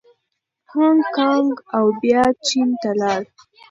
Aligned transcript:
هانګکانګ 0.71 1.53
او 1.77 1.85
بیا 2.01 2.23
چین 2.47 2.69
ته 2.81 2.91
لاړ. 2.99 3.21